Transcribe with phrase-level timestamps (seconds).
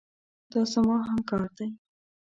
[0.51, 1.69] دا زما همکار دی.